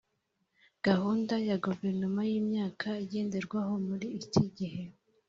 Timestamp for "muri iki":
3.87-4.43